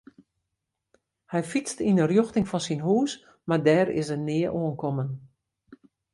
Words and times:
Hy 1.31 1.41
fytste 1.51 1.83
yn 1.89 2.01
'e 2.01 2.05
rjochting 2.07 2.47
fan 2.49 2.63
syn 2.67 2.85
hús 2.87 3.11
mar 3.47 3.61
dêr 3.65 3.87
is 4.01 4.09
er 4.15 4.21
nea 4.27 4.49
oankommen. 4.59 5.09